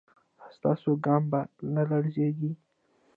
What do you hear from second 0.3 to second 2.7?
ایا ستاسو ګام به نه لړزیږي؟